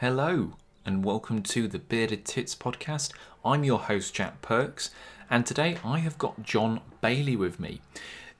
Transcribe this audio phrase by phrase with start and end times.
[0.00, 0.52] Hello,
[0.86, 3.12] and welcome to the Bearded Tits podcast.
[3.44, 4.90] I'm your host, Jack Perks,
[5.28, 7.82] and today I have got John Bailey with me.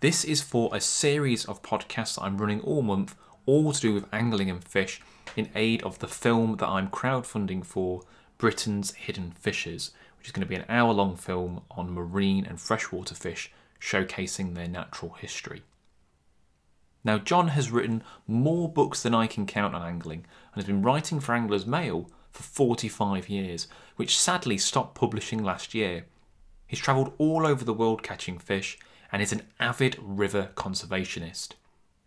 [0.01, 3.93] This is for a series of podcasts that I'm running all month, all to do
[3.93, 5.03] with angling and fish,
[5.37, 8.05] in aid of the film that I'm crowdfunding for,
[8.39, 12.59] Britain's Hidden Fishes, which is going to be an hour long film on marine and
[12.59, 15.61] freshwater fish, showcasing their natural history.
[17.03, 20.83] Now, John has written more books than I can count on angling and has been
[20.83, 26.07] writing for Anglers Mail for 45 years, which sadly stopped publishing last year.
[26.67, 28.79] He's travelled all over the world catching fish
[29.11, 31.53] and is an avid river conservationist.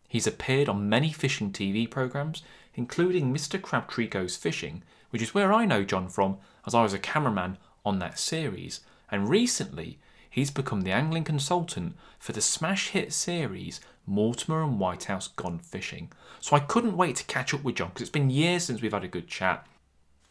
[0.07, 2.43] He's appeared on many fishing TV programmes,
[2.75, 3.61] including Mr.
[3.61, 7.57] Crabtree Goes Fishing, which is where I know John from, as I was a cameraman
[7.83, 13.81] on that series, and recently he's become the angling consultant for the smash hit series
[14.05, 16.11] Mortimer and Whitehouse Gone Fishing.
[16.39, 18.93] So I couldn't wait to catch up with John because it's been years since we've
[18.93, 19.65] had a good chat.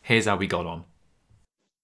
[0.02, 0.84] Here's how we got on.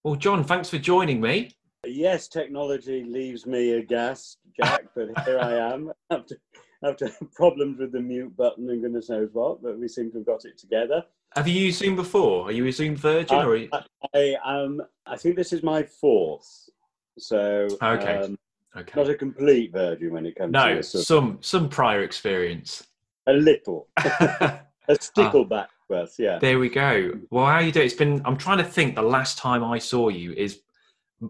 [0.03, 1.51] Well, John, thanks for joining me.
[1.85, 6.35] Yes, technology leaves me aghast, Jack, but here I am after,
[6.83, 10.25] after problems with the mute button and goodness knows what, but we seem to have
[10.25, 11.03] got it together.
[11.35, 12.47] Have you used Zoom before?
[12.47, 13.37] Are you a Zoom virgin?
[13.37, 13.69] I, or you...
[13.71, 16.69] I, I, um, I think this is my fourth.
[17.17, 18.17] So Okay.
[18.17, 18.37] um,
[18.77, 18.93] Okay.
[18.95, 20.93] not a complete virgin when it comes No, to this.
[20.95, 22.85] of- some some prior experience.
[23.27, 23.87] A little.
[24.89, 26.39] A stickleback birth, yeah.
[26.39, 27.11] There we go.
[27.29, 27.85] Well, how you doing?
[27.85, 28.21] It's been.
[28.25, 28.95] I'm trying to think.
[28.95, 30.61] The last time I saw you is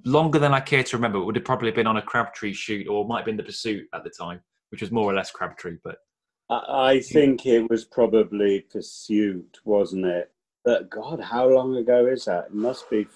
[0.05, 1.19] longer than I care to remember.
[1.19, 3.87] It would have probably been on a Crabtree shoot, or might have been the Pursuit
[3.93, 4.39] at the time,
[4.71, 5.75] which was more or less Crabtree.
[5.83, 5.97] But
[6.49, 10.31] I, think it was probably Pursuit, wasn't it?
[10.63, 12.45] But God, how long ago is that?
[12.45, 13.07] It must be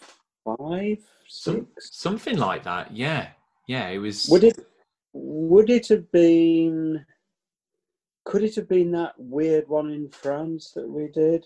[0.44, 1.90] five, some, six.
[1.98, 2.94] something like that.
[2.96, 3.30] Yeah,
[3.67, 3.88] yeah.
[3.89, 4.28] It was.
[4.30, 4.59] Would it
[5.14, 7.06] would it have been
[8.25, 11.46] could it have been that weird one in France that we did?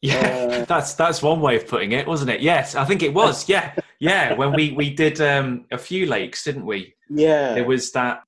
[0.00, 2.40] Yeah, Uh, that's that's one way of putting it, wasn't it?
[2.40, 3.48] Yes, I think it was.
[3.48, 4.34] Yeah, yeah.
[4.34, 6.94] When we we did um, a few lakes, didn't we?
[7.10, 7.54] Yeah.
[7.54, 8.22] There was that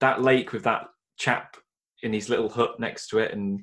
[0.00, 0.86] that lake with that
[1.18, 1.56] chap
[2.02, 3.62] in his little hut next to it, and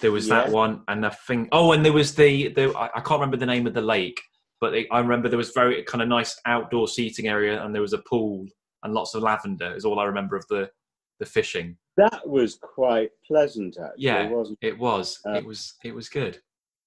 [0.00, 3.00] there was that one, and I think oh, and there was the the I, I
[3.00, 4.20] can't remember the name of the lake,
[4.62, 7.82] but it, I remember there was very kind of nice outdoor seating area, and there
[7.82, 8.46] was a pool
[8.84, 9.74] and lots of lavender.
[9.74, 10.70] Is all I remember of the
[11.18, 11.76] the fishing.
[11.96, 14.28] that was quite pleasant actually, Yeah.
[14.30, 16.40] wasn't It was Uh, it was it was good.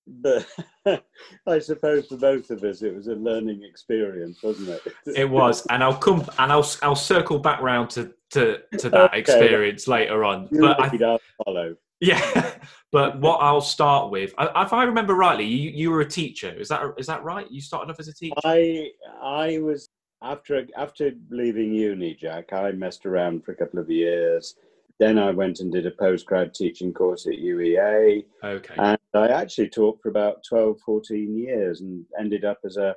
[0.07, 0.47] But
[1.47, 4.81] I suppose for both of us it was a learning experience, wasn't it?
[5.23, 8.43] It was, and I'll come and I'll I'll circle back round to to
[8.79, 9.19] to that Okay.
[9.19, 10.47] experience later on.
[10.51, 11.75] You But I, I'll follow.
[12.05, 12.55] Yeah,
[12.91, 16.49] but what I'll start with, if I remember rightly, you you were a teacher.
[16.49, 17.49] Is that is that right?
[17.49, 18.35] You started off as a teacher.
[18.43, 18.89] I
[19.21, 19.89] I was
[20.21, 22.53] after after leaving uni, Jack.
[22.53, 24.55] I messed around for a couple of years.
[24.97, 28.23] Then I went and did a postgrad teaching course at UEA.
[28.43, 28.75] Okay.
[28.77, 32.95] And I actually taught for about 12, 14 years and ended up as a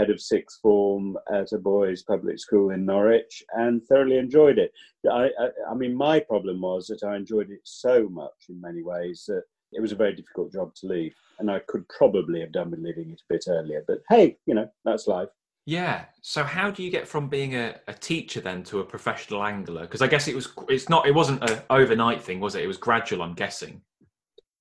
[0.00, 4.72] head of sixth form at a boys' public school in Norwich and thoroughly enjoyed it.
[5.10, 8.82] I, I, I mean, my problem was that I enjoyed it so much in many
[8.82, 11.14] ways that it was a very difficult job to leave.
[11.38, 13.84] And I could probably have done with leaving it a bit earlier.
[13.86, 15.28] But hey, you know, that's life.
[15.66, 16.06] Yeah.
[16.22, 19.82] So how do you get from being a, a teacher then to a professional angler?
[19.82, 22.64] Because I guess it was it's not it wasn't an overnight thing, was it?
[22.64, 23.22] It was gradual.
[23.22, 23.82] I'm guessing.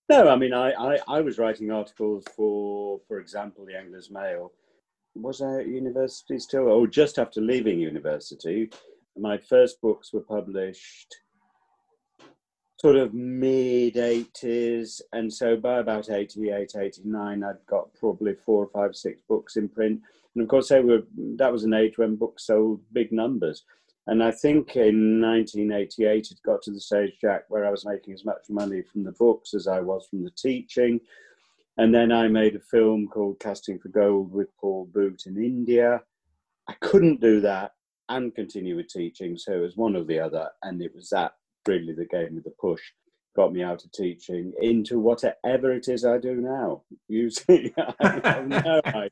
[0.10, 4.52] No, I mean, I, I, I was writing articles for, for example, the Anglers Mail.
[5.16, 6.70] Was I at university still?
[6.70, 8.70] Oh, just after leaving university.
[9.18, 11.16] My first books were published
[12.80, 15.02] sort of mid 80s.
[15.12, 19.68] And so by about 88, 89, I'd got probably four or five, six books in
[19.68, 20.02] print.
[20.36, 21.02] And of course, they were,
[21.38, 23.66] that was an age when books sold big numbers.
[24.08, 28.14] And I think in 1988, it got to the stage, Jack, where I was making
[28.14, 31.00] as much money from the books as I was from the teaching.
[31.80, 36.02] And then I made a film called Casting for Gold with Paul Boote in India.
[36.68, 37.72] I couldn't do that
[38.10, 40.50] and continue with teaching, so it was one or the other.
[40.62, 42.82] And it was that really that gave me the push,
[43.34, 46.84] got me out of teaching into whatever it is I do now.
[47.08, 49.10] You see, I have no idea.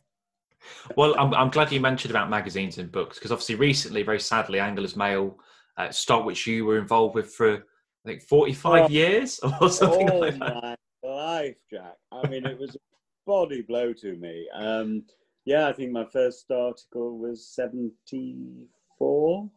[0.98, 4.60] Well, I'm I'm glad you mentioned about magazines and books because obviously recently, very sadly,
[4.60, 5.40] Anglers Mail
[5.78, 8.88] uh, stock which you were involved with for I think 45 Oh.
[8.90, 10.78] years or something oh like that.
[11.18, 11.98] Life, Jack.
[12.12, 12.80] I mean, it was a
[13.26, 14.48] body blow to me.
[14.54, 15.04] Um,
[15.46, 19.50] yeah, I think my first article was 74.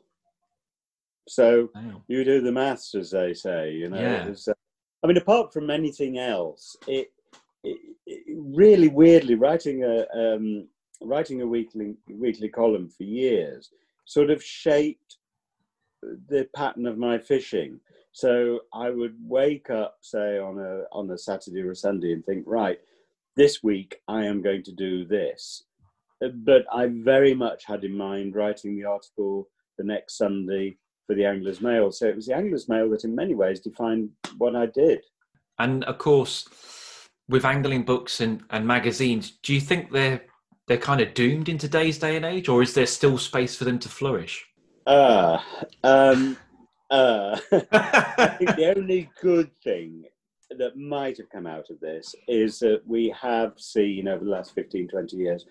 [1.29, 2.03] So Wow.
[2.09, 3.73] you do the maths, as they say.
[3.73, 4.29] You know, Yeah.
[4.29, 4.55] was, uh,
[5.03, 7.13] I mean, apart from anything else, it,
[7.63, 10.67] it, it really weirdly writing a um,
[11.03, 13.71] writing a weekly weekly column for years
[14.05, 15.19] sort of shaped
[16.29, 17.81] the pattern of my fishing.
[18.13, 22.25] So I would wake up, say on a on a Saturday or a Sunday, and
[22.25, 22.79] think, right,
[23.37, 25.65] this week I am going to do this.
[26.25, 29.49] Uh, But I very much had in mind writing the article
[29.79, 30.77] the next Sunday
[31.07, 31.91] for the Anglers Mail.
[31.93, 35.01] So it was the Anglers Mail that, in many ways, defined what I did.
[35.59, 36.49] And of course,
[37.29, 40.23] with angling books and, and magazines, do you think they're
[40.67, 43.65] they're kind of doomed in today's day and age, or is there still space for
[43.65, 44.47] them to flourish?
[44.87, 45.39] Uh,
[45.83, 46.37] um,
[46.91, 47.39] uh,
[47.73, 50.05] I think the only good thing
[50.59, 54.55] that might have come out of this is that we have seen over the last
[54.55, 55.47] 15, 20 years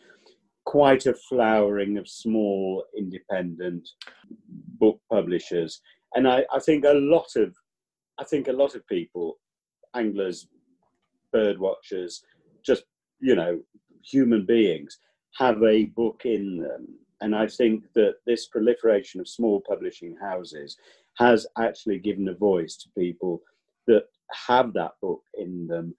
[0.69, 3.89] quite a flowering of small independent
[4.79, 5.81] book publishers.
[6.13, 7.55] And I, I think a lot of
[8.19, 9.39] I think a lot of people,
[9.95, 10.47] anglers,
[11.33, 12.21] bird watchers,
[12.63, 12.83] just
[13.19, 13.59] you know,
[14.03, 14.99] human beings,
[15.39, 16.87] have a book in them.
[17.21, 20.77] And I think that this proliferation of small publishing houses
[21.19, 23.41] has actually given a voice to people
[23.87, 24.05] that
[24.47, 25.93] have that book in them,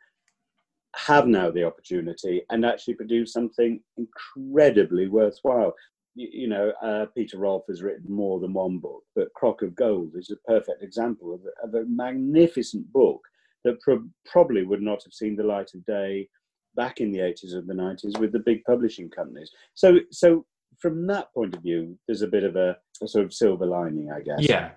[0.97, 5.75] have now the opportunity, and actually produce something incredibly worthwhile.
[6.17, 10.13] You, know, uh, Peter Rolfe has written more than one book, but Crock of Gold
[10.17, 13.21] is a perfect example of, a- of a magnificent book
[13.65, 16.29] that pro- probably would not have seen the light of day
[16.77, 19.51] back in the 80s or the 90s with the big publishing companies.
[19.75, 20.47] So, so
[20.79, 24.11] from that point of view, there's a bit of a, a sort of silver lining,
[24.11, 24.41] I guess.
[24.41, 24.71] Yeah,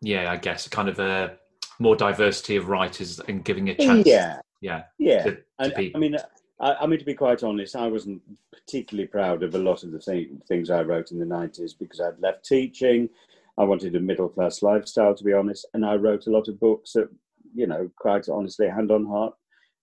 [0.00, 1.36] yeah, I guess kind of a
[1.78, 4.06] more diversity of writers and giving a chance.
[4.06, 5.22] Yeah, yeah, yeah.
[5.24, 5.98] to, to And, uh, people.
[5.98, 6.22] I mean, uh,
[6.60, 8.22] I, I mean, to be quite honest, I wasn't
[8.52, 12.00] particularly proud of a lot of the thing, things I wrote in the 90s because
[12.00, 13.08] I'd left teaching.
[13.58, 15.66] I wanted a middle class lifestyle, to be honest.
[15.74, 17.08] And I wrote a lot of books that,
[17.54, 19.34] you know, quite honestly, hand on heart,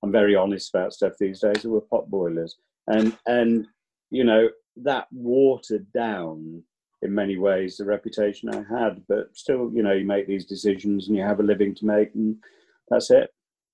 [0.04, 2.58] I'm very honest about stuff these days that were pot boilers.
[2.88, 3.68] And, and,
[4.12, 6.64] you know, that watered down
[7.04, 9.04] in many ways the reputation I had.
[9.08, 12.16] But still, you know, you make these decisions and you have a living to make,
[12.16, 12.36] and
[12.90, 13.30] that's it.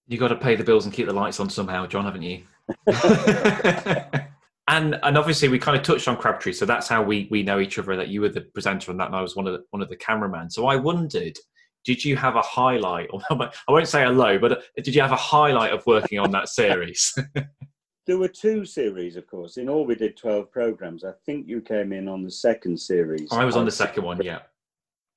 [0.08, 2.44] you got to pay the bills and keep the lights on somehow, John, haven't you?
[4.68, 7.60] and and obviously we kind of touched on Crabtree, so that's how we we know
[7.60, 7.96] each other.
[7.96, 9.90] That you were the presenter on that, and I was one of the, one of
[9.90, 10.50] the cameramen.
[10.50, 11.38] So I wondered,
[11.86, 13.10] did you have a highlight?
[13.12, 16.32] Or I won't say a low, but did you have a highlight of working on
[16.32, 17.18] that series?
[18.10, 19.58] There were two series, of course.
[19.58, 21.04] In all, we did 12 programs.
[21.04, 23.32] I think you came in on the second series.
[23.32, 24.40] I was on the second one, yeah.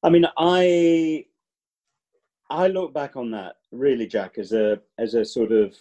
[0.02, 1.24] I mean, I
[2.50, 5.74] I look back on that really, Jack, as a as a sort of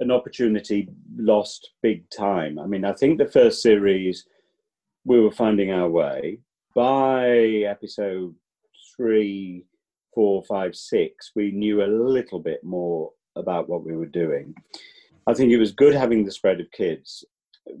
[0.00, 2.58] an opportunity lost big time.
[2.58, 4.26] I mean, I think the first series
[5.04, 6.40] we were finding our way.
[6.74, 7.28] By
[7.68, 8.34] episode
[8.96, 9.66] three,
[10.12, 14.52] four, five, six, we knew a little bit more about what we were doing.
[15.26, 17.24] I think it was good having the spread of kids.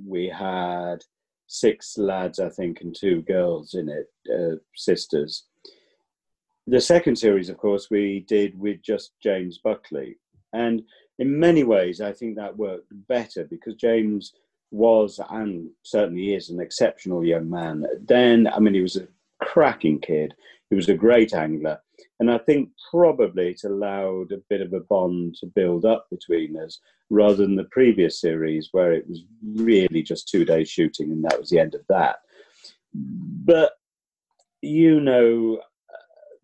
[0.06, 0.98] We had
[1.46, 5.44] six lads, I think, and two girls in it, uh, sisters.
[6.66, 10.18] The second series, of course, we did with just James Buckley.
[10.52, 10.82] And
[11.18, 14.32] in many ways, I think that worked better because James
[14.70, 17.84] was and certainly is an exceptional young man.
[18.06, 19.08] Then, I mean, he was a
[19.40, 20.34] cracking kid.
[20.68, 21.80] He was a great angler.
[22.20, 26.56] And I think probably it allowed a bit of a bond to build up between
[26.58, 26.78] us
[27.08, 29.24] rather than the previous series where it was
[29.56, 32.16] really just two days shooting and that was the end of that.
[32.94, 33.72] But
[34.60, 35.60] you know,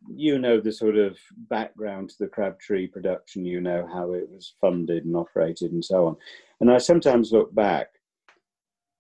[0.09, 1.19] you know the sort of
[1.51, 3.45] background to the Crabtree production.
[3.45, 6.17] You know how it was funded and operated and so on.
[6.61, 7.89] And I sometimes look back.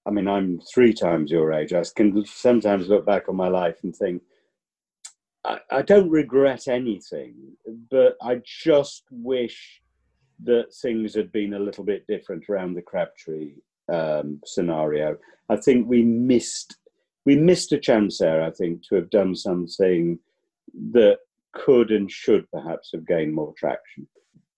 [0.06, 1.72] I mean, I'm three times your age.
[1.72, 4.22] I can sometimes look back on my life and think,
[5.46, 7.34] I, I don't regret anything,
[7.90, 9.80] but I just wish
[10.42, 13.54] that things had been a little bit different around the Crabtree
[13.92, 15.16] um, scenario.
[15.48, 16.76] I think we missed
[17.24, 18.42] we missed a chance there.
[18.42, 20.18] I think to have done something
[20.92, 21.18] that
[21.52, 24.06] could and should perhaps have gained more traction.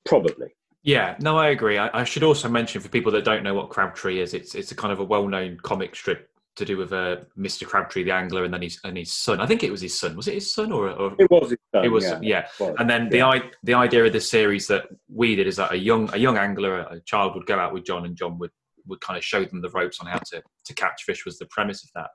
[0.04, 0.48] Probably.
[0.82, 1.78] Yeah, no, I agree.
[1.78, 4.72] I, I should also mention for people that don't know what Crabtree is, it's it's
[4.72, 7.66] a kind of a well-known comic strip to do with uh, Mr.
[7.66, 9.40] Crabtree, the angler, and then his and his son.
[9.40, 10.16] I think it was his son.
[10.16, 10.90] Was it his son or?
[10.90, 11.50] or It was.
[11.50, 12.18] His son, it was yeah.
[12.60, 12.72] yeah.
[12.78, 13.28] And then the yeah.
[13.28, 16.36] i the idea of this series that we did is that a young a young
[16.36, 18.50] angler, a child would go out with John, and John would
[18.86, 21.24] would kind of show them the ropes on how to to catch fish.
[21.24, 22.10] Was the premise of that.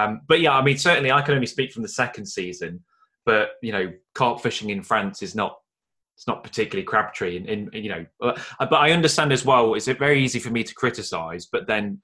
[0.00, 2.84] Um, but yeah, I mean, certainly I can only speak from the second season.
[3.26, 5.58] But you know, carp fishing in France is not
[6.16, 9.74] it's not particularly Crabtree, and, and you know, uh, but I understand as well.
[9.74, 12.00] It's very easy for me to criticise, but then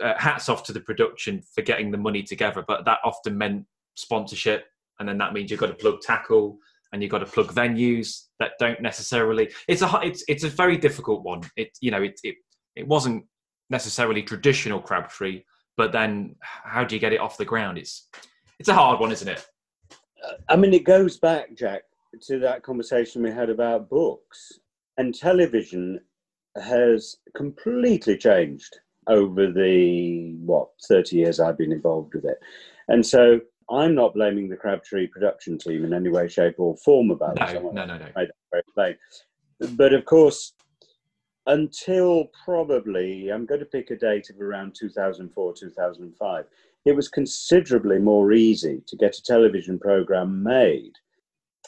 [0.00, 2.64] uh, hats off to the production for getting the money together.
[2.66, 4.66] But that often meant sponsorship,
[4.98, 6.58] and then that means you've got to plug tackle
[6.92, 9.50] and you've got to plug venues that don't necessarily.
[9.68, 11.42] It's a it's it's a very difficult one.
[11.56, 12.36] It you know it it
[12.76, 13.24] it wasn't
[13.70, 15.42] necessarily traditional Crabtree,
[15.76, 17.78] but then how do you get it off the ground?
[17.78, 18.08] It's
[18.58, 19.46] it's a hard one, isn't it?
[20.48, 21.82] I mean, it goes back, Jack,
[22.22, 24.60] to that conversation we had about books
[24.98, 26.00] and television.
[26.56, 28.78] has completely changed
[29.08, 32.38] over the what 30 years I've been involved with it.
[32.88, 33.40] And so
[33.70, 37.46] I'm not blaming the Crabtree production team in any way, shape, or form about no,
[37.46, 37.74] it.
[37.74, 38.94] No, no, no.
[39.76, 40.54] But of course,
[41.46, 46.44] until probably, I'm going to pick a date of around 2004, 2005,
[46.84, 50.92] it was considerably more easy to get a television program made.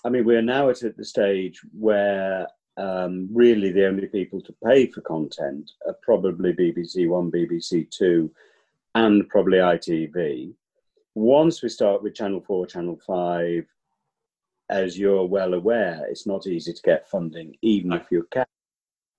[0.05, 4.87] I mean, we're now at the stage where um, really the only people to pay
[4.87, 8.31] for content are probably BBC One, BBC Two,
[8.95, 10.52] and probably ITV.
[11.14, 13.64] Once we start with Channel 4, Channel 5,
[14.71, 18.47] as you're well aware, it's not easy to get funding, even if you can.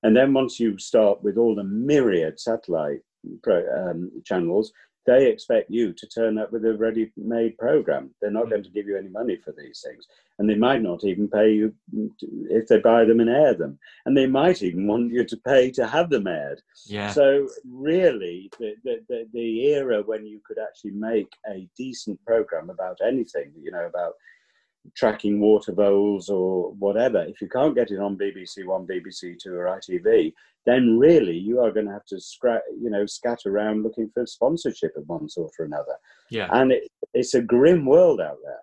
[0.03, 3.01] And then once you start with all the myriad satellite
[3.47, 4.73] um, channels,
[5.05, 8.09] they expect you to turn up with a ready made program.
[8.21, 8.51] They're not hmm.
[8.51, 10.07] going to give you any money for these things.
[10.37, 11.73] And they might not even pay you
[12.49, 13.79] if they buy them and air them.
[14.05, 16.61] And they might even want you to pay to have them aired.
[16.87, 17.11] Yeah.
[17.11, 22.69] So, really, the, the, the, the era when you could actually make a decent program
[22.69, 24.15] about anything, you know, about
[24.95, 29.55] tracking water voles or whatever, if you can't get it on BBC One, BBC Two,
[29.55, 30.33] or ITV,
[30.65, 34.25] then really you are going to have to scra- you know, scatter around looking for
[34.25, 35.95] sponsorship of one sort or another.
[36.29, 38.59] Yeah, and it, it's a grim world out there.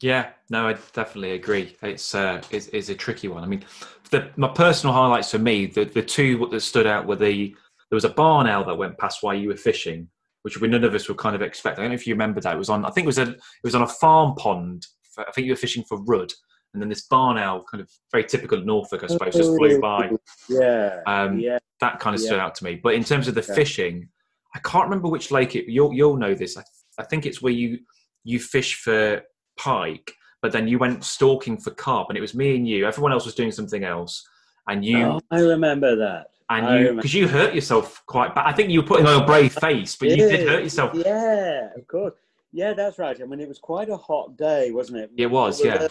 [0.00, 1.76] Yeah, no, I definitely agree.
[1.82, 3.42] It's uh, it's, it's a tricky one.
[3.42, 3.64] I mean,
[4.10, 7.54] the, my personal highlights for me, the the two that stood out were the
[7.90, 10.08] there was a barn owl that went past while you were fishing,
[10.42, 11.80] which we none of us were kind of expecting.
[11.80, 12.54] I don't know if you remember that.
[12.54, 14.86] It was on, I think it was a it was on a farm pond
[15.18, 16.32] I think you were fishing for rudd,
[16.72, 20.10] and then this barn owl, kind of very typical Norfolk, I suppose, just flew by.
[20.48, 21.58] Yeah, um, yeah.
[21.80, 22.44] That kind of stood yeah.
[22.44, 22.80] out to me.
[22.82, 23.54] But in terms of the yeah.
[23.54, 24.08] fishing,
[24.54, 25.70] I can't remember which lake it.
[25.70, 26.56] You'll you'll know this.
[26.56, 26.62] I,
[26.98, 27.78] I think it's where you
[28.24, 29.22] you fish for
[29.56, 32.86] pike, but then you went stalking for carp, and it was me and you.
[32.86, 34.26] Everyone else was doing something else,
[34.68, 34.98] and you.
[34.98, 36.26] Oh, I remember that.
[36.50, 38.46] And you, because you hurt yourself quite bad.
[38.46, 40.92] I think you were putting on a brave face, but you did hurt yourself.
[40.94, 42.14] Yeah, of course.
[42.52, 43.20] Yeah, that's right.
[43.20, 45.10] I mean, it was quite a hot day, wasn't it?
[45.16, 45.88] It was, yeah.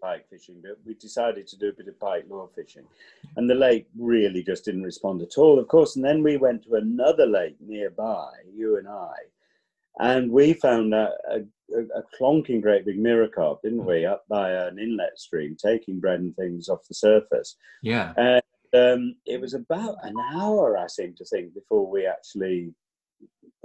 [0.00, 2.84] Pike fishing, but we decided to do a bit of pike lure fishing,
[3.36, 5.58] and the lake really just didn't respond at all.
[5.58, 9.12] Of course, and then we went to another lake nearby, you and I,
[9.98, 11.40] and we found a, a,
[11.74, 16.20] a clonking great big mirror carp, didn't we, up by an inlet stream, taking bread
[16.20, 17.56] and things off the surface.
[17.82, 18.14] Yeah.
[18.16, 18.42] And
[18.72, 22.72] um, it was about an hour, I seem to think, before we actually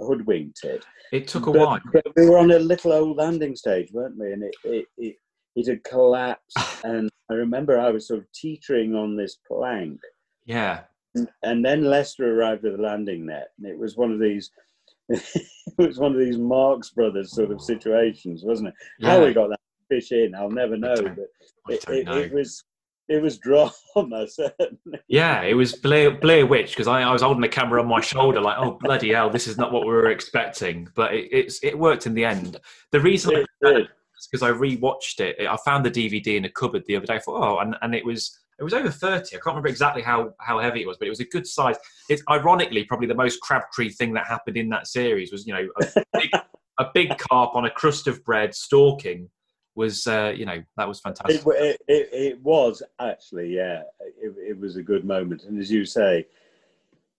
[0.00, 0.84] hoodwinked it.
[1.12, 1.80] It took a but, while.
[1.92, 4.32] But we were on a little old landing stage, weren't we?
[4.32, 5.16] And it it it,
[5.54, 10.00] it had collapsed, and I remember I was sort of teetering on this plank.
[10.44, 10.82] Yeah.
[11.14, 14.50] And, and then Lester arrived at the landing net, and it was one of these.
[15.08, 15.44] it
[15.78, 18.74] was one of these Marx Brothers sort of situations, wasn't it?
[18.98, 19.10] Yeah.
[19.10, 20.96] How we got that fish in, I'll never know.
[20.96, 22.18] But it, it, know.
[22.18, 22.64] it was
[23.08, 23.70] it was drama,
[24.28, 24.98] certainly.
[25.08, 28.00] Yeah, it was Blair, Blair Witch because I, I, was holding the camera on my
[28.00, 30.88] shoulder, like, oh bloody hell, this is not what we were expecting.
[30.94, 32.58] But it, it's it worked in the end.
[32.90, 33.88] The reason it
[34.30, 35.46] because I rewatched it.
[35.46, 37.14] I found the DVD in a cupboard the other day.
[37.14, 39.36] I thought, oh, and, and it was it was over thirty.
[39.36, 41.76] I can't remember exactly how how heavy it was, but it was a good size.
[42.08, 45.68] It's ironically probably the most Crabtree thing that happened in that series was you know
[45.80, 46.30] a big,
[46.78, 49.30] a big carp on a crust of bread stalking
[49.76, 51.42] was uh, you know that was fantastic.
[51.46, 53.82] It, it, it was actually yeah,
[54.20, 56.26] it, it, was a good moment, and as you say,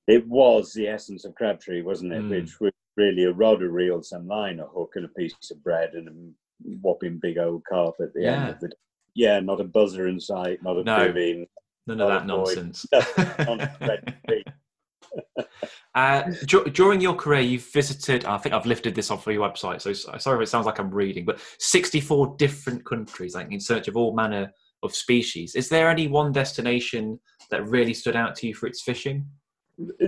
[0.07, 2.23] it was the essence of Crabtree, wasn't it?
[2.23, 2.29] Mm.
[2.29, 5.63] Which was really a rod, a reel, some line, a hook, and a piece of
[5.63, 8.41] bread, and a whopping big old carp at the yeah.
[8.41, 8.71] end of the.
[9.13, 11.47] Yeah, not a buzzer in sight, not a no, in,
[11.87, 12.85] none of that nonsense.
[15.97, 19.49] Uh, d- during your career, you've visited, I think I've lifted this off of your
[19.49, 23.59] website, so sorry if it sounds like I'm reading, but 64 different countries, like in
[23.59, 25.55] search of all manner of species.
[25.55, 29.25] Is there any one destination that really stood out to you for its fishing?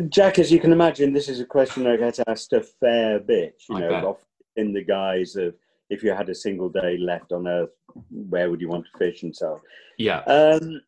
[0.10, 3.56] Jack, as you can imagine, this is a question I get asked a fair bit,
[3.68, 4.20] you I know,
[4.58, 5.56] in the guise of
[5.90, 7.72] if you had a single day left on Earth,
[8.12, 9.60] where would you want to fish and so on.
[9.98, 10.20] Yeah.
[10.28, 10.82] Um,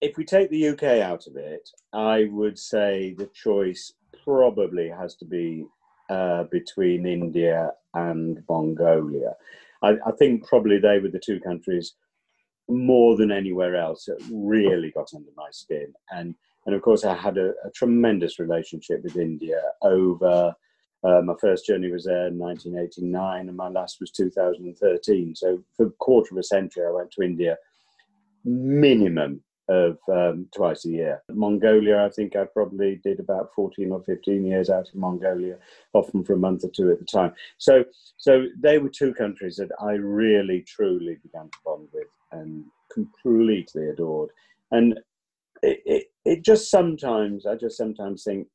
[0.00, 3.92] if we take the UK out of it, I would say the choice
[4.26, 5.66] probably has to be
[6.10, 9.34] uh, between India and Mongolia.
[9.82, 11.94] I, I, think probably they were the two countries
[12.68, 15.92] more than anywhere else that really got under my skin.
[16.10, 16.34] And
[16.66, 20.54] and of course, I had a, a tremendous relationship with India over.
[21.04, 25.36] Uh, my first journey was there in 1989, and my last was 2013.
[25.36, 27.56] So for a quarter of a century, I went to India
[28.44, 31.22] minimum of um, twice a year.
[31.32, 35.58] Mongolia, I think I probably did about 14 or 15 years out in Mongolia,
[35.92, 37.32] often for a month or two at the time.
[37.58, 37.84] So,
[38.16, 43.88] so they were two countries that I really, truly began to bond with and completely
[43.88, 44.30] adored.
[44.70, 44.98] And
[45.62, 48.46] it, it, it just sometimes, I just sometimes think,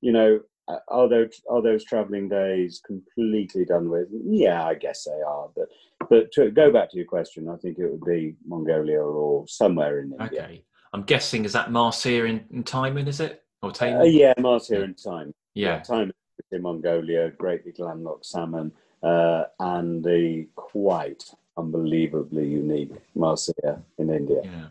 [0.00, 0.40] you know,
[0.88, 4.08] are those are those traveling days completely done with?
[4.24, 5.48] Yeah, I guess they are.
[5.54, 5.68] But
[6.08, 10.00] but to go back to your question, I think it would be Mongolia or somewhere
[10.00, 10.44] in India.
[10.44, 14.00] Okay, I'm guessing is that mahseer in, in taimen, is it or Taman?
[14.00, 15.32] Uh, yeah, mahseer in taimen.
[15.54, 15.80] yeah.
[15.80, 16.12] taimen
[16.52, 21.24] in Mongolia, great big landlocked salmon, uh, and the quite
[21.56, 24.40] unbelievably unique mahseer in India.
[24.44, 24.66] Yeah.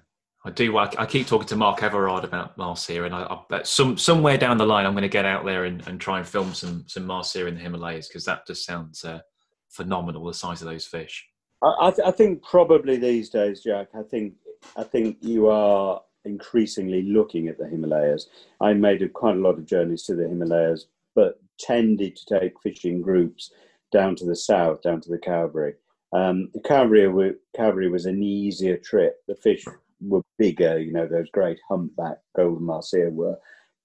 [0.45, 0.77] I do.
[0.77, 4.37] I, I keep talking to Mark Everard about mahseer, and I, I bet some somewhere
[4.37, 6.85] down the line, I'm going to get out there and, and try and film some
[6.87, 9.21] some mahseer in the Himalayas because that just sounds uh,
[9.69, 10.23] phenomenal.
[10.23, 11.27] The size of those fish.
[11.63, 13.87] I, th- I think probably these days, Jack.
[13.95, 14.35] I think
[14.77, 18.29] I think you are increasingly looking at the Himalayas.
[18.61, 20.85] I made a, quite a lot of journeys to the Himalayas,
[21.15, 23.51] but tended to take fishing groups
[23.91, 25.73] down to the south, down to the Cauvery.
[26.13, 29.23] Um, the Cauvery, Cauvery was an easier trip.
[29.27, 29.65] The fish
[30.01, 30.79] were bigger.
[30.79, 33.37] You know, those great humpback golden mahseer were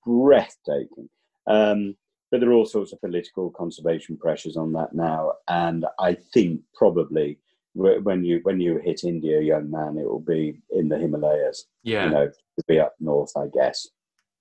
[0.06, 1.08] breathtaking.
[1.46, 1.96] Um,
[2.30, 6.60] but there are all sorts of political conservation pressures on that now, and I think
[6.74, 7.38] probably
[7.74, 11.66] when you when you hit India, young man, it will be in the Himalayas.
[11.82, 13.88] Yeah, you know, to be up north, I guess.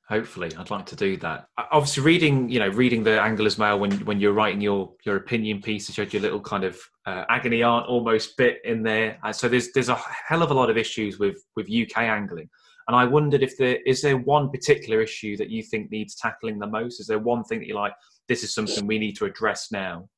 [0.09, 1.49] Hopefully, I'd like to do that.
[1.71, 5.61] Obviously, reading you know reading the Angler's Mail when when you're writing your your opinion
[5.61, 9.19] piece, you had your little kind of uh, agony aunt almost bit in there.
[9.31, 12.49] So there's there's a hell of a lot of issues with with UK angling,
[12.87, 16.57] and I wondered if there is there one particular issue that you think needs tackling
[16.57, 16.99] the most.
[16.99, 17.93] Is there one thing that you're like?
[18.27, 20.09] This is something we need to address now.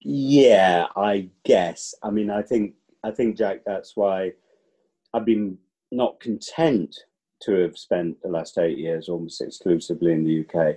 [0.00, 1.94] Yeah, I guess.
[2.02, 3.60] I mean, I think I think Jack.
[3.64, 4.32] That's why
[5.14, 5.56] I've been
[5.90, 6.94] not content
[7.46, 10.76] to have spent the last eight years almost exclusively in the UK.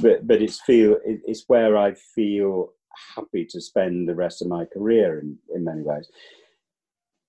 [0.00, 2.72] But but it's feel it's where I feel
[3.14, 6.08] happy to spend the rest of my career in, in many ways.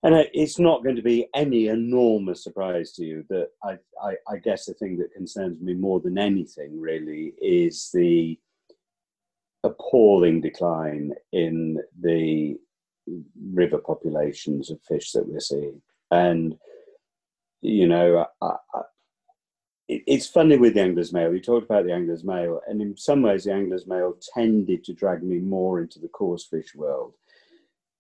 [0.03, 4.37] And it's not going to be any enormous surprise to you that I, I, I
[4.37, 8.37] guess the thing that concerns me more than anything really is the
[9.63, 12.57] appalling decline in the
[13.53, 15.81] river populations of fish that we're seeing.
[16.11, 16.55] And
[17.61, 18.81] you know, I, I,
[19.87, 21.33] it's funny with the Angler's Mail.
[21.33, 24.93] You talked about the Angler's Mail, and in some ways, the Angler's Mail tended to
[24.93, 27.13] drag me more into the coarse fish world,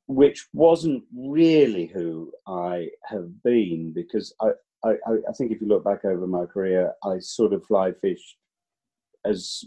[0.07, 4.49] which wasn't really who I have been because I,
[4.83, 4.95] I,
[5.29, 8.37] I think if you look back over my career, I sort of fly fish
[9.25, 9.63] as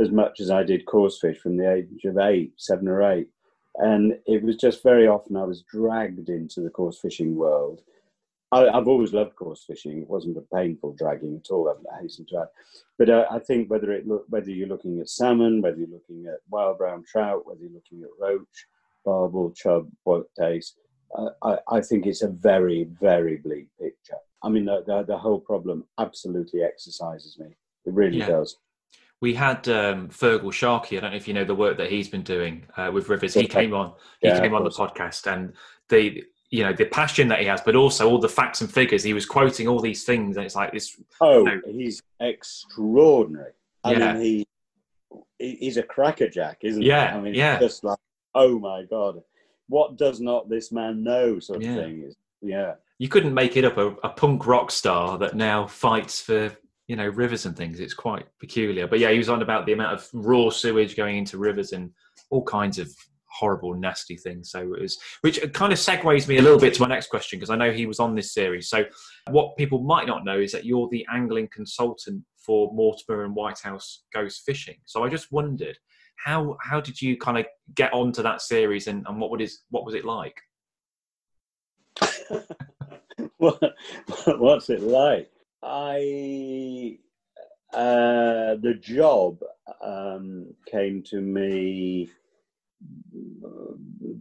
[0.00, 3.28] as much as I did coarse fish from the age of eight, seven or eight.
[3.76, 7.80] And it was just very often I was dragged into the coarse fishing world
[8.50, 10.00] I, have always loved coarse fishing.
[10.00, 11.68] It wasn't a painful dragging at all.
[11.68, 12.48] I hasten to add,
[12.98, 16.26] but uh, I think whether it look, whether you're looking at salmon, whether you're looking
[16.26, 18.66] at wild brown trout, whether you're looking at roach,
[19.04, 19.88] barbel, chub,
[20.36, 20.74] dace,
[21.16, 24.16] uh, I, I, think it's a very very bleak picture.
[24.42, 27.48] I mean, the, the, the whole problem absolutely exercises me.
[27.84, 28.28] It really yeah.
[28.28, 28.56] does.
[29.20, 30.96] We had um, Feargal Sharkey.
[30.96, 33.34] I don't know if you know the work that he's been doing uh, with Rivers.
[33.34, 33.94] He came on.
[34.20, 35.54] He yeah, came on the podcast, and
[35.88, 39.02] the you know the passion that he has, but also all the facts and figures.
[39.02, 41.00] He was quoting all these things, and it's like this.
[41.20, 43.52] Oh, you know, he's extraordinary.
[43.84, 44.12] I yeah.
[44.14, 44.46] mean, he
[45.38, 47.18] he's a crackerjack, isn't yeah, he?
[47.18, 47.58] I mean, yeah.
[47.58, 47.98] just like,
[48.34, 49.22] oh my god,
[49.68, 51.38] what does not this man know?
[51.38, 51.76] Sort of yeah.
[51.76, 52.04] thing.
[52.04, 52.74] Is, yeah.
[52.98, 56.50] You couldn't make it up a, a punk rock star that now fights for
[56.86, 57.78] you know rivers and things.
[57.78, 58.86] It's quite peculiar.
[58.86, 61.90] But yeah, he was on about the amount of raw sewage going into rivers and
[62.30, 62.92] all kinds of
[63.38, 64.50] horrible, nasty things.
[64.50, 67.38] So it was, which kind of segues me a little bit to my next question
[67.38, 68.68] because I know he was on this series.
[68.68, 68.84] So
[69.30, 74.04] what people might not know is that you're the angling consultant for Mortimer and Whitehouse
[74.14, 74.76] Gone Fishing.
[74.86, 75.78] So I just wondered
[76.16, 79.60] how how did you kind of get onto that series and, and what would is
[79.70, 80.40] what was it like?
[83.38, 83.60] what,
[84.26, 85.30] what's it like?
[85.62, 86.98] I
[87.72, 89.38] uh, the job
[89.82, 92.10] um, came to me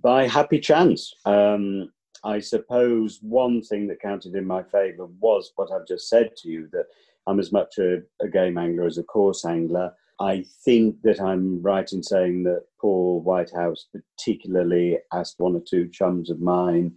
[0.01, 1.13] by happy chance.
[1.25, 1.91] Um,
[2.23, 6.49] I suppose one thing that counted in my favour was what I've just said to
[6.49, 6.85] you that
[7.27, 9.93] I'm as much a, a, game angler as a coarse angler.
[10.19, 15.89] I think that I'm right in saying that Paul Whitehouse particularly asked one or two
[15.89, 16.93] chums of mine,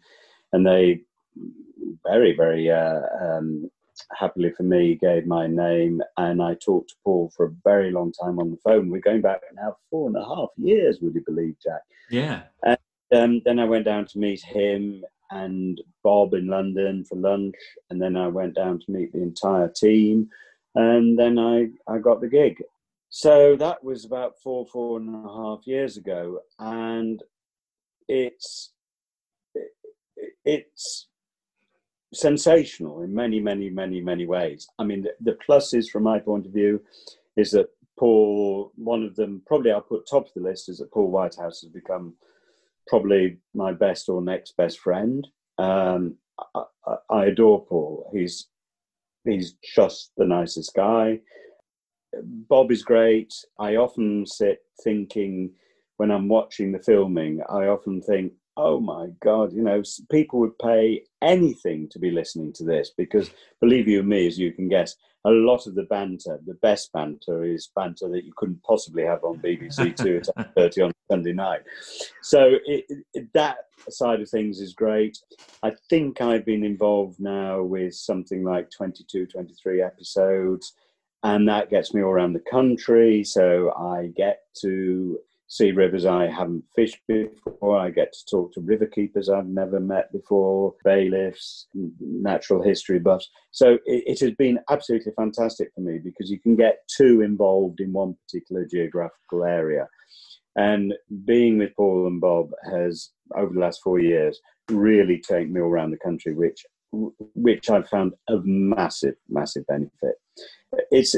[0.52, 1.02] and they
[2.06, 3.70] very, very uh, um,
[4.16, 8.12] happily for me, gave my name, and I talked to Paul for a very long
[8.12, 8.90] time on the phone.
[8.90, 11.82] We're going back now four and a half years, would you believe, Jack?
[12.10, 12.42] Yeah.
[12.64, 12.78] And
[13.12, 17.54] um, then I went down to meet him and Bob in London for lunch,
[17.90, 20.28] and then I went down to meet the entire team,
[20.74, 22.62] and then I, I got the gig.
[23.08, 27.22] So that was about four, four and a half years ago, and
[28.08, 28.72] it's
[30.44, 31.08] it's
[32.12, 34.68] sensational in many, many, many, many ways.
[34.78, 36.82] I mean, the, the pluses from my point of view
[37.36, 37.68] is that
[37.98, 41.60] Paul, one of them, probably I'll put top of the list, is that Paul Whitehouse
[41.62, 42.14] has become
[42.88, 45.26] probably my best or next best friend.
[45.58, 46.16] Um,
[46.54, 48.10] I, I, I adore Paul.
[48.12, 48.48] He's
[49.24, 51.20] he's just the nicest guy.
[52.22, 53.32] Bob is great.
[53.58, 55.52] I often sit thinking
[55.98, 60.58] when I'm watching the filming, I often think, oh my God, you know, people would
[60.58, 64.96] pay anything to be listening to this because believe you me, as you can guess,
[65.24, 69.24] a lot of the banter, the best banter is banter that you couldn't possibly have
[69.24, 71.60] on BBC Two at 30 on Sunday night.
[72.22, 75.18] So it, it, that side of things is great.
[75.62, 80.74] I think I've been involved now with something like 22, 23 episodes
[81.22, 83.24] and that gets me all around the country.
[83.24, 85.18] So I get to
[85.50, 87.76] see rivers I haven't fished before.
[87.76, 91.66] I get to talk to river keepers I've never met before, bailiffs,
[92.00, 93.28] natural history buffs.
[93.50, 97.80] So it, it, has been absolutely fantastic for me because you can get too involved
[97.80, 99.88] in one particular geographical area.
[100.54, 104.38] And being with Paul and Bob has, over the last four years,
[104.70, 110.14] really taken me all around the country, which which I've found a massive, massive benefit.
[110.90, 111.14] It's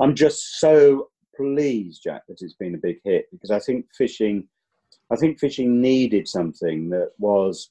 [0.00, 1.08] I'm just so
[1.38, 4.48] pleased, Jack, that it's been a big hit because I think fishing,
[5.10, 7.70] I think fishing needed something that was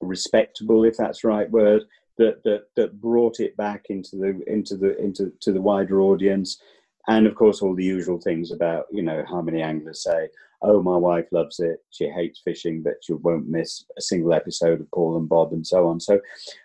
[0.00, 1.84] respectable, if that's the right word,
[2.18, 6.60] that that that brought it back into the into the into to the wider audience,
[7.08, 10.28] and of course all the usual things about you know how many anglers say,
[10.62, 14.80] oh my wife loves it, she hates fishing, but she won't miss a single episode
[14.80, 16.00] of Paul and Bob and so on.
[16.00, 16.20] So,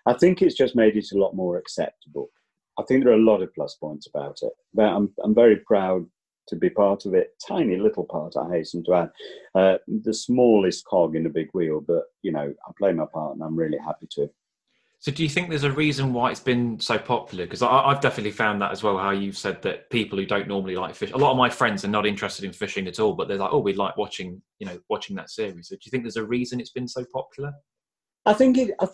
[0.05, 2.29] I think it's just made it a lot more acceptable.
[2.79, 4.53] I think there are a lot of plus points about it.
[4.73, 6.05] But I'm I'm very proud
[6.47, 7.35] to be part of it.
[7.45, 9.09] Tiny little part, I hasten to add.
[9.55, 13.35] Uh, the smallest cog in a big wheel, but you know, I play my part
[13.35, 14.29] and I'm really happy to.
[14.99, 17.45] So, do you think there's a reason why it's been so popular?
[17.45, 18.97] Because I've definitely found that as well.
[18.97, 21.85] How you've said that people who don't normally like fish, a lot of my friends
[21.85, 24.65] are not interested in fishing at all, but they're like, "Oh, we like watching, you
[24.65, 27.53] know, watching that series." So, do you think there's a reason it's been so popular?
[28.25, 28.71] I think it.
[28.79, 28.87] I,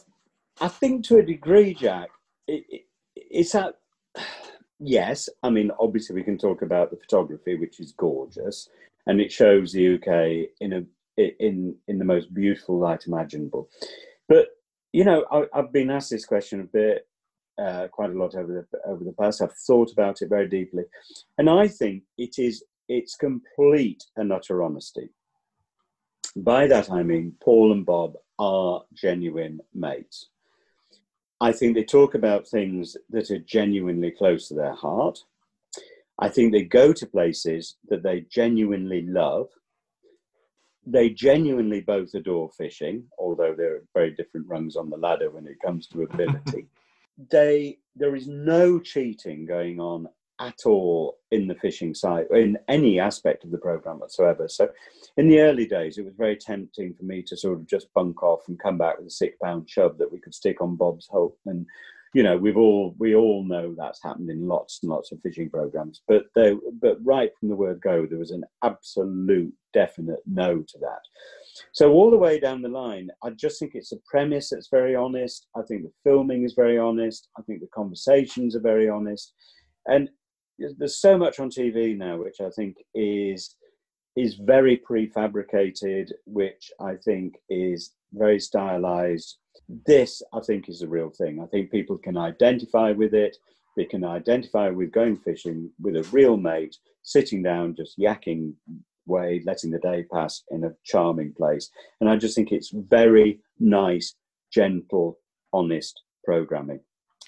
[0.59, 2.09] I think to a degree, Jack,
[2.47, 2.81] it, it,
[3.15, 3.75] it's that
[4.83, 8.69] yes, I mean, obviously we can talk about the photography, which is gorgeous,
[9.07, 10.83] and it shows the UK in a
[11.17, 13.69] in in the most beautiful light imaginable.
[14.27, 14.47] But
[14.91, 17.07] you know, I, have been asked this question a bit,
[17.61, 19.41] uh, quite a lot over the over the past.
[19.41, 20.83] I've thought about it very deeply,
[21.37, 25.09] and I think it is it's complete and utter honesty.
[26.35, 30.29] By that I mean Paul and Bob are genuine mates.
[31.41, 35.19] I think they talk about things that are genuinely close to their heart.
[36.19, 39.49] I think they go to places that they genuinely love.
[40.85, 45.47] They genuinely both adore fishing, although there are very different rungs on the ladder when
[45.47, 46.67] it comes to ability.
[47.29, 50.07] they there is no cheating going on
[50.47, 54.47] at all in the fishing side, in any aspect of the program whatsoever.
[54.47, 54.69] So,
[55.17, 58.21] in the early days, it was very tempting for me to sort of just bunk
[58.23, 61.07] off and come back with a six pound chub that we could stick on Bob's
[61.11, 61.37] hook.
[61.45, 61.65] And,
[62.13, 65.49] you know, we've all we all know that's happened in lots and lots of fishing
[65.49, 66.01] programs.
[66.07, 70.77] But they, but right from the word go, there was an absolute definite no to
[70.79, 71.01] that.
[71.71, 74.95] So all the way down the line, I just think it's a premise that's very
[74.95, 75.47] honest.
[75.55, 77.29] I think the filming is very honest.
[77.37, 79.33] I think the conversations are very honest.
[79.87, 80.09] And
[80.77, 83.55] there's so much on TV now, which I think is
[84.15, 89.37] is very prefabricated, which I think is very stylized.
[89.87, 91.39] This, I think, is the real thing.
[91.41, 93.37] I think people can identify with it.
[93.75, 98.53] They can identify with going fishing with a real mate, sitting down, just yakking
[99.07, 101.71] way, letting the day pass in a charming place.
[101.99, 104.13] And I just think it's very nice,
[104.51, 105.17] gentle,
[105.51, 106.81] honest programming.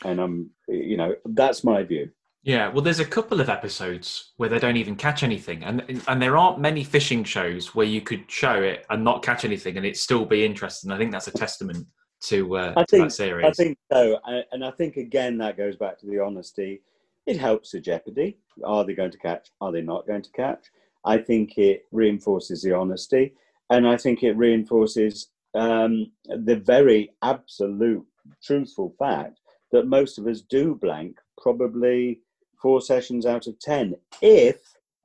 [0.04, 2.12] And I'm, you know, that's my view.
[2.46, 6.22] Yeah, well, there's a couple of episodes where they don't even catch anything, and and
[6.22, 9.86] there aren't many fishing shows where you could show it and not catch anything, and
[9.86, 10.92] it still be interesting.
[10.92, 11.88] I think that's a testament
[12.26, 13.48] to, uh, I think, that series.
[13.48, 14.20] I think so,
[14.52, 16.84] and I think again that goes back to the honesty.
[17.26, 18.38] It helps the jeopardy.
[18.64, 19.50] Are they going to catch?
[19.60, 20.68] Are they not going to catch?
[21.04, 23.34] I think it reinforces the honesty,
[23.72, 28.06] and I think it reinforces um, the very absolute
[28.44, 29.40] truthful fact
[29.72, 32.20] that most of us do blank probably
[32.66, 34.56] four sessions out of 10 if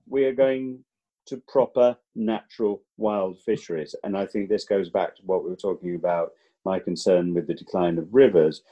[0.08, 0.82] we are going
[1.26, 3.94] to proper natural wild fisheries.
[4.02, 6.30] And I think this goes back to what we were talking about
[6.64, 8.62] my concern with the decline of rivers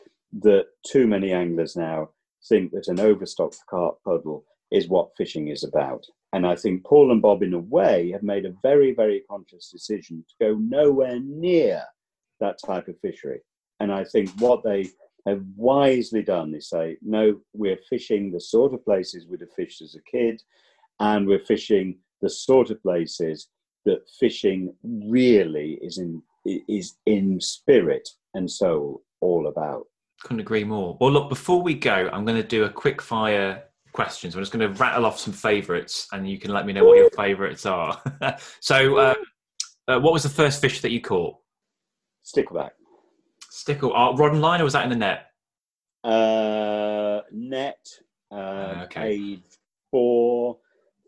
[0.40, 2.08] that too many anglers now
[2.48, 6.06] think that an overstocked carp puddle is what fishing is about.
[6.32, 9.70] And I think Paul and Bob, in a way, have made a very, very conscious
[9.70, 11.82] decision to go nowhere near
[12.40, 13.40] that type of fishery.
[13.80, 14.88] And I think what they
[15.28, 16.50] They've wisely done.
[16.50, 20.40] They say, no, we're fishing the sort of places we'd have fished as a kid,
[21.00, 23.48] and we're fishing the sort of places
[23.84, 29.84] that fishing really is in is in spirit and soul all about.
[30.22, 30.96] Couldn't agree more.
[30.98, 34.34] Well, look, before we go, I'm going to do a quick fire questions.
[34.34, 36.96] I'm just going to rattle off some favourites, and you can let me know what
[36.96, 38.00] your favourites are.
[38.60, 39.14] so, uh,
[39.88, 41.36] uh, what was the first fish that you caught?
[42.24, 42.70] Stickleback.
[43.58, 43.92] Stickle.
[43.94, 45.32] Uh, rod and line, or was that in the net?
[46.04, 47.84] Uh, net.
[48.30, 49.00] Uh, Ah, okay.
[49.00, 49.42] Paid
[49.90, 50.58] for.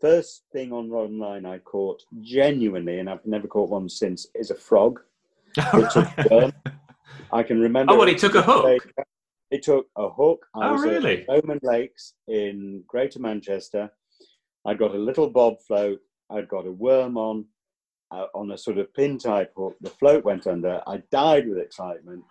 [0.01, 4.27] First thing on rod and line I caught genuinely, and I've never caught one since,
[4.35, 4.99] is a frog.
[5.57, 6.51] It took a worm.
[7.31, 7.93] I can remember.
[7.93, 8.81] Oh, well, it took a hook?
[9.51, 10.45] It took a hook.
[10.55, 11.21] I Oh, was really?
[11.21, 13.89] at Bowman Lakes in Greater Manchester.
[14.65, 15.99] I got a little bob float.
[16.31, 17.45] I'd got a worm on,
[18.11, 19.75] uh, on a sort of pin type hook.
[19.81, 20.81] The float went under.
[20.87, 22.23] I died with excitement.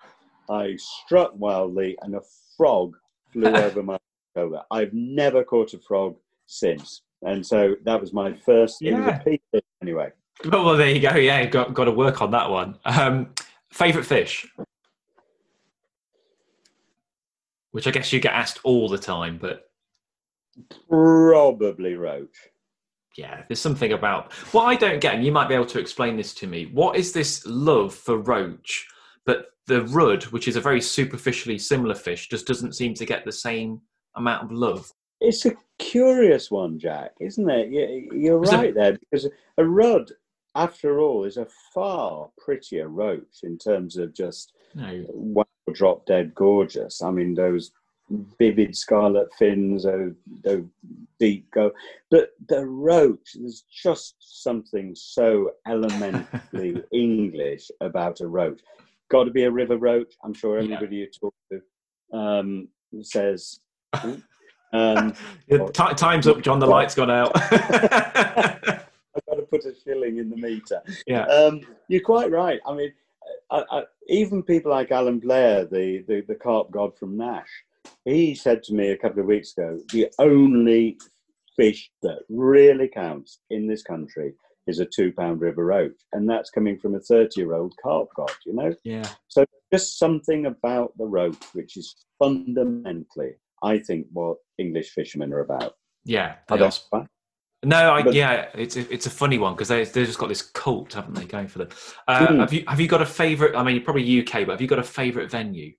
[0.48, 2.22] I struck wildly, and a
[2.56, 2.96] frog
[3.32, 3.98] flew over my
[4.36, 4.62] shoulder.
[4.70, 6.16] I've never caught a frog
[6.46, 8.78] since, and so that was my first.
[8.80, 9.18] Yeah.
[9.22, 9.40] fish
[9.82, 10.10] anyway.
[10.50, 11.16] well, well, there you go.
[11.16, 12.78] Yeah, got got to work on that one.
[12.84, 13.34] Um,
[13.70, 14.46] favorite fish,
[17.70, 19.70] which I guess you get asked all the time, but
[20.88, 22.36] Probably roach.
[23.16, 26.16] Yeah, there's something about what I don't get, and you might be able to explain
[26.16, 26.66] this to me.
[26.72, 28.86] What is this love for roach,
[29.26, 33.24] but the rudd, which is a very superficially similar fish, just doesn't seem to get
[33.24, 33.80] the same
[34.16, 34.92] amount of love?
[35.20, 37.68] It's a curious one, Jack, isn't it?
[37.70, 40.10] You- You're right there because a rudd,
[40.54, 45.44] after all, is a far prettier roach in terms of just No, wow,
[45.74, 47.02] drop dead gorgeous.
[47.02, 47.72] I mean, those
[48.38, 50.64] vivid scarlet fins, those, those
[51.18, 51.70] deep go.
[52.10, 58.60] But the roach, there's just something so elementally English about a roach.
[59.10, 60.14] Got to be a river roach.
[60.24, 60.80] I'm sure Yeah.
[60.88, 62.68] you talk to um,
[63.02, 63.60] says.
[64.72, 65.12] um,
[65.50, 66.58] ti- time's up, John.
[66.58, 67.32] The light's gone out.
[67.42, 70.80] I've got to put a shilling in the meter.
[71.06, 72.60] yeah, Um, you're quite right.
[72.66, 72.92] I mean,
[73.50, 77.48] I, I, even people like Alan Blair, the, the, the carp god from Nash,
[78.04, 80.98] he said to me a couple of weeks ago the only
[81.56, 84.32] fish that really counts in this country
[84.66, 85.96] is a two pound river roach.
[86.12, 88.74] And that's coming from a 30 year old carp god, you know?
[88.84, 89.08] yeah.
[89.28, 95.40] So just something about the roach, which is fundamentally, I think, what English fishermen are
[95.40, 95.74] about.
[96.04, 96.72] Yeah, they are
[97.64, 100.28] No, I, But- yeah, it's a, it's a funny one because they they've just got
[100.28, 101.68] this cult, haven't they, going for them?
[102.08, 102.40] Uh, Mm.
[102.40, 103.54] Have you have you got a favourite?
[103.54, 105.72] I mean, you're probably UK, but have you got a favourite venue?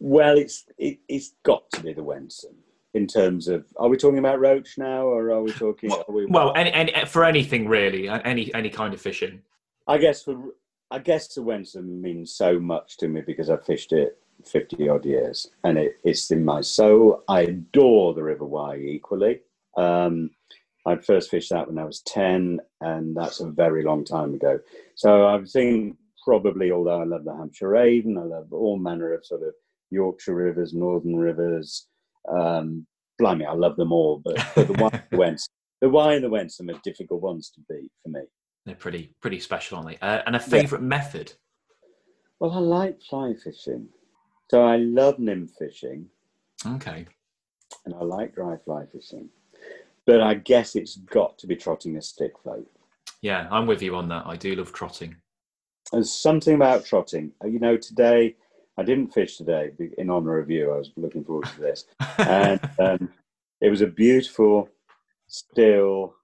[0.00, 2.54] Well, it's it, it's got to be the Wensum
[2.94, 3.66] in terms of.
[3.76, 5.90] Are we talking about roach now, or are we talking?
[5.90, 9.42] Well, are we, Well, any, any for anything really, any any kind of fishing.
[9.86, 10.54] I guess for
[10.90, 15.04] I guess the Wensum means so much to me because I've fished it fifty odd
[15.04, 17.24] years, and it, it's in my soul.
[17.28, 19.40] I adore the River Wye equally.
[19.76, 20.30] Um,
[20.86, 24.60] I first fished that when I was ten, and that's a very long time ago.
[24.94, 29.26] So I think probably, although I love the Hampshire Avon, I love all manner of
[29.26, 29.54] sort of
[29.90, 31.86] Yorkshire rivers, Northern rivers.
[32.28, 32.86] Um,
[33.18, 35.48] blimey, I love them all, but, but the Wye and the Wensum,
[35.80, 38.20] the Wye and the Wensum are difficult ones to beat for me.
[38.66, 39.98] They're pretty pretty special, aren't they?
[40.06, 41.32] Uh, and a favourite method.
[42.40, 43.88] Well, I like fly fishing.
[44.50, 46.06] So I love nymph fishing
[46.66, 47.06] Okay.
[47.84, 49.28] and I like dry fly fishing.
[50.06, 52.66] But I guess it's got to be trotting a stick float.
[53.20, 54.26] Yeah, I'm with you on that.
[54.26, 55.16] I do love trotting.
[55.92, 57.32] There's something about trotting.
[57.42, 58.36] Uh, You know, today,
[58.78, 60.72] I didn't fish today in honour of you.
[60.72, 61.84] I was looking forward to this.
[62.18, 63.10] And um,
[63.60, 64.68] it was a beautiful,
[65.26, 66.14] still,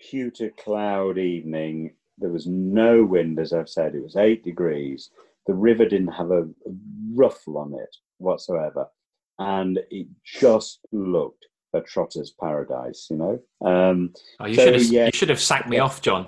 [0.00, 1.94] pewter cloud evening.
[2.18, 3.94] There was no wind, as I've said.
[3.94, 5.10] It was eight degrees.
[5.46, 6.72] The river didn't have a, a
[7.14, 8.88] ruffle on it whatsoever.
[9.38, 13.40] And it just looked a trotter's paradise, you know?
[13.64, 15.06] Um, oh, you so, should have yeah.
[15.06, 16.26] you should have sacked me off, John.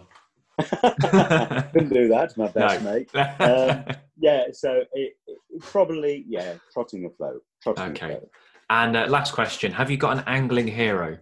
[1.72, 2.92] couldn't do that, my best No.
[2.92, 3.10] mate.
[3.40, 3.84] Um,
[4.20, 7.42] yeah, so it, it probably, yeah, trotting afloat.
[7.62, 8.06] Trotting Okay.
[8.14, 8.30] afloat.
[8.70, 11.18] and uh, last question: Have you got an angling hero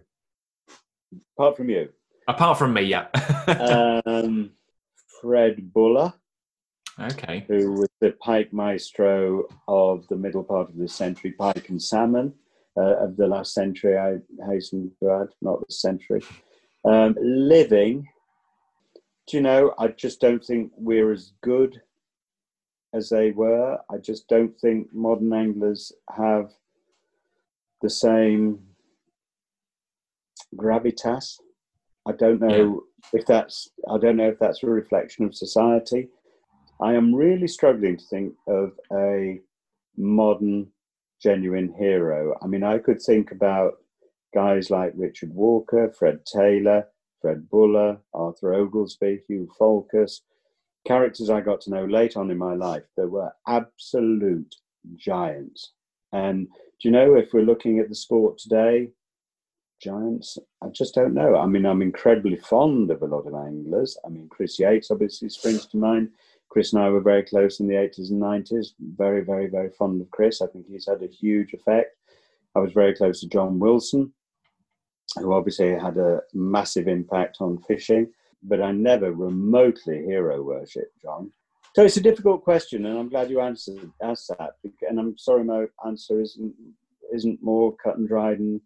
[1.37, 1.89] Apart from you,
[2.27, 2.81] apart from me?
[2.81, 3.07] Yeah.
[4.05, 4.51] um,
[5.21, 6.13] Fred Buller.
[6.99, 7.45] okay.
[7.47, 12.33] who was the pike maestro of the middle part of this century, pike and salmon
[12.77, 14.17] uh, of the last century, I
[14.49, 16.21] hasten to add, not this century.
[16.85, 18.07] Um, living,
[19.27, 21.81] do you know, I just don't think we're as good
[22.93, 23.77] as they were.
[23.89, 26.51] I just don't think modern anglers have
[27.81, 28.59] the same
[30.55, 31.39] gravitas.
[32.07, 36.07] I don't know if that's I don't know if that's a reflection of society.
[36.81, 39.41] I am really struggling to think of a
[39.97, 40.67] modern,
[41.21, 42.37] genuine hero.
[42.41, 43.73] I mean, I could think about
[44.33, 46.87] guys like Richard Walker, Fred Taylor,
[47.27, 50.21] Fred Buller, Arthur Oglesby, Hugh Falkus,
[50.85, 54.55] characters I got to know late on in my life that were absolute
[54.95, 55.73] giants.
[56.13, 58.91] And do you know if we're looking at the sport today,
[59.83, 60.37] giants?
[60.63, 61.35] I just don't know.
[61.35, 63.97] I mean, I'm incredibly fond of a lot of anglers.
[64.05, 66.11] I mean, Chris Yates obviously springs to mind.
[66.47, 68.67] Chris and I were very close in the 80s and 90s.
[68.95, 70.41] Very, very, very fond of Chris.
[70.41, 71.97] I think he's had a huge effect.
[72.55, 74.13] I was very close to John Wilson,
[75.15, 78.11] who obviously had a massive impact on fishing,
[78.43, 81.31] but I never remotely hero worship John.
[81.75, 84.55] So it's a difficult question, and I'm glad you answered asked that.
[84.87, 86.53] And I'm sorry my answer isn't
[87.13, 88.59] isn't more cut and dried, and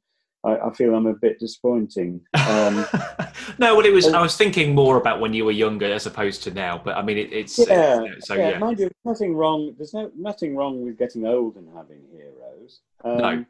[0.44, 2.22] I, I feel I'm a bit disappointing.
[2.48, 2.86] Um,
[3.60, 4.08] no, well, it was.
[4.08, 6.82] I was thinking more about when you were younger as opposed to now.
[6.84, 7.66] But I mean, it, it's yeah.
[7.74, 8.60] Uh, so yeah, yeah.
[8.60, 9.74] mind you, nothing wrong.
[9.78, 12.80] There's no nothing wrong with getting old and having heroes.
[13.04, 13.46] Um, No.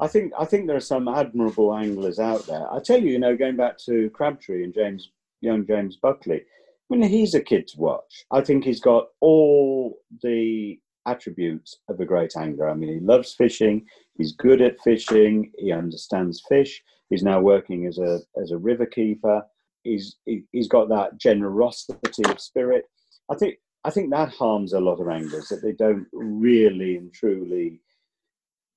[0.00, 2.72] I think I think there are some admirable anglers out there.
[2.72, 5.10] I tell you, you know, going back to Crabtree and James,
[5.40, 6.40] young James Buckley.
[6.40, 8.24] I mean, he's a kid to watch.
[8.32, 12.68] I think he's got all the attributes of a great angler.
[12.68, 13.86] I mean, he loves fishing.
[14.16, 15.52] He's good at fishing.
[15.58, 16.82] He understands fish.
[17.10, 19.42] He's now working as a as a river keeper.
[19.84, 22.84] He's he, he's got that generosity of spirit.
[23.30, 27.12] I think I think that harms a lot of anglers that they don't really and
[27.12, 27.80] truly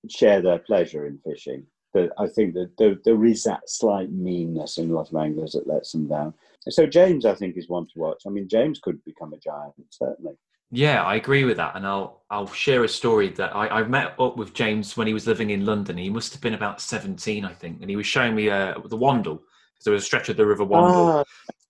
[0.09, 1.65] share their pleasure in fishing.
[1.93, 5.51] That I think that there, there is that slight meanness in a lot of anglers
[5.51, 6.33] that lets them down.
[6.69, 8.23] So James, I think, is one to watch.
[8.25, 10.33] I mean, James could become a giant, certainly.
[10.71, 14.15] Yeah, I agree with that, and I'll I'll share a story that I, I met
[14.17, 15.97] up with James when he was living in London.
[15.97, 18.97] He must have been about seventeen, I think, and he was showing me uh, the
[18.97, 21.23] Wandle because there was a stretch of the River Wandle,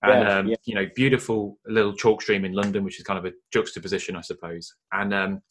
[0.04, 0.56] Ah, and yeah, um, yeah.
[0.63, 4.22] you know, beautiful little chalk stream in London, which is kind of a juxtaposition, I
[4.22, 4.74] suppose.
[4.93, 5.41] And um,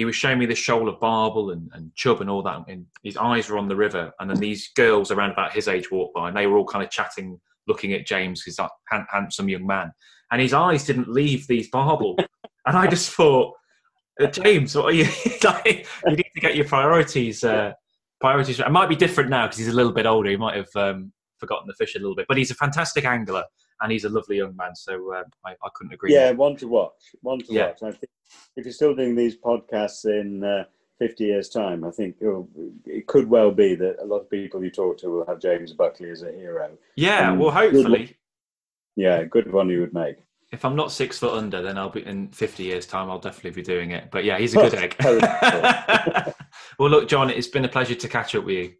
[0.00, 2.86] he was showing me the shoal of barbel and, and chub and all that, and
[3.02, 4.10] his eyes were on the river.
[4.18, 6.82] And then these girls around about his age walked by, and they were all kind
[6.82, 8.70] of chatting, looking at James, who's that
[9.12, 9.92] handsome young man,
[10.32, 12.16] and his eyes didn't leave these barbel.
[12.66, 13.54] and I just thought,
[14.18, 15.04] uh, James, what are you?
[15.44, 17.44] like, you need to get your priorities.
[17.44, 17.74] Uh,
[18.22, 18.58] priorities.
[18.58, 20.30] It might be different now because he's a little bit older.
[20.30, 23.44] He might have um, forgotten the fish a little bit, but he's a fantastic angler
[23.80, 24.74] and he's a lovely young man.
[24.74, 26.12] So uh, I, I couldn't agree.
[26.14, 27.14] Yeah, one to watch.
[27.22, 27.66] One to Yeah.
[27.68, 27.82] watch.
[27.82, 28.10] I think
[28.56, 30.64] if you're still doing these podcasts in uh,
[30.98, 32.48] 50 years' time, I think oh,
[32.84, 35.72] it could well be that a lot of people you talk to will have James
[35.72, 36.70] Buckley as a hero.
[36.96, 37.32] Yeah.
[37.32, 38.16] Well, good hopefully,
[38.96, 40.16] Yeah, good one you would make.
[40.52, 43.08] if I'm not six foot under, then I'll be in 50 years' time.
[43.10, 44.10] I'll definitely be doing it.
[44.10, 44.96] But yeah, he's a good egg.
[46.78, 48.72] Well, look, John, it's been a pleasure to catch up with you.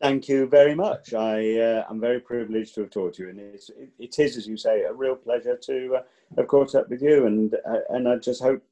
[0.00, 1.12] Thank you very much.
[1.12, 4.38] I uh, I'm very privileged to have talked to you, and it's, it, it is,
[4.38, 6.02] as you say, a real pleasure to uh,
[6.36, 7.26] have caught up with you.
[7.26, 8.62] And uh, and I just hope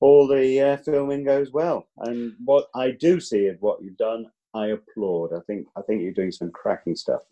[0.00, 1.86] all the uh, filming goes well.
[1.98, 5.32] And what I do see of what you've done, I applaud.
[5.32, 7.22] I think I think you're doing some cracking stuff.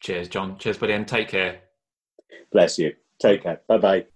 [0.00, 0.58] Cheers, John.
[0.58, 1.60] Cheers, buddy, and take care.
[2.50, 2.94] Bless you.
[3.18, 3.62] Take care.
[3.68, 4.06] Bye bye.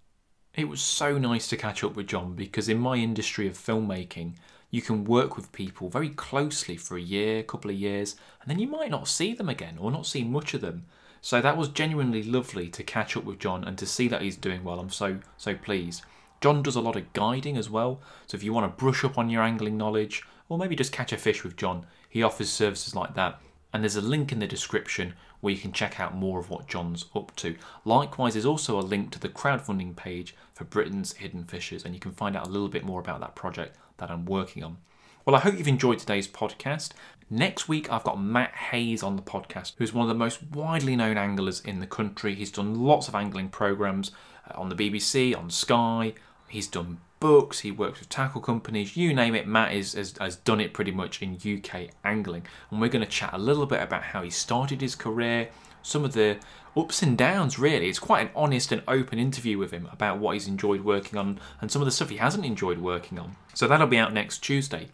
[0.55, 4.35] It was so nice to catch up with John because in my industry of filmmaking,
[4.71, 8.59] you can work with people very closely for a year, couple of years, and then
[8.59, 10.87] you might not see them again or not see much of them.
[11.21, 14.37] So that was genuinely lovely to catch up with John and to see that he's
[14.37, 14.79] doing well.
[14.79, 16.03] I'm so so pleased.
[16.41, 18.01] John does a lot of guiding as well.
[18.27, 21.13] So if you want to brush up on your angling knowledge or maybe just catch
[21.13, 23.41] a fish with John, he offers services like that.
[23.73, 26.69] And there's a link in the description where you can check out more of what
[26.69, 27.57] John's up to.
[27.85, 32.01] Likewise, there's also a link to the crowdfunding page for Britain's Hidden Fishes, and you
[32.01, 34.79] can find out a little bit more about that project that I'm working on.
[35.25, 36.93] Well, I hope you've enjoyed today's podcast.
[37.29, 40.95] Next week, I've got Matt Hayes on the podcast, who's one of the most widely
[40.95, 42.37] known anglers in the country.
[42.37, 44.13] He's done lots of angling programs
[44.49, 46.15] uh, on the BBC, on Sky.
[46.49, 49.49] He's done books, he works with tackle companies, you name it.
[49.49, 52.47] Matt is, has, has done it pretty much in UK angling.
[52.71, 55.49] And we're going to chat a little bit about how he started his career,
[55.83, 56.39] some of the
[56.77, 57.89] ups and downs, really.
[57.89, 61.41] It's quite an honest and open interview with him about what he's enjoyed working on
[61.61, 63.37] and some of the stuff he hasn't enjoyed working on.
[63.55, 64.89] So that'll be out next Tuesday.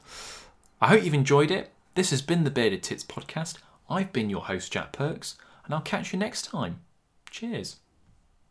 [0.80, 1.72] I hope you've enjoyed it.
[1.95, 3.59] This has been the Bearded Tits podcast.
[3.91, 6.80] I've been your host, Jack Perks, and I'll catch you next time.
[7.30, 7.82] Cheers.